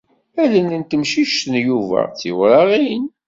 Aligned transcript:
Allen 0.43 0.67
n 0.81 0.83
temcict 0.89 1.43
n 1.53 1.53
Yuba 1.67 1.99
d 2.09 2.13
tiwraɣin. 2.19 3.05